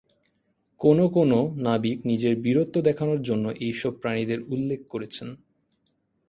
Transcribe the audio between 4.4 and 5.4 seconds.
উল্লেখ করেছেন।